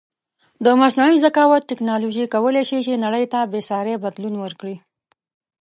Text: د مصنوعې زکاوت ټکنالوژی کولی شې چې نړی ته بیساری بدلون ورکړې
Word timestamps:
د 0.65 0.65
مصنوعې 0.81 1.21
زکاوت 1.25 1.63
ټکنالوژی 1.71 2.25
کولی 2.33 2.63
شې 2.69 2.79
چې 2.85 3.01
نړی 3.05 3.23
ته 3.33 3.39
بیساری 3.53 3.95
بدلون 4.03 4.33
ورکړې 4.39 4.75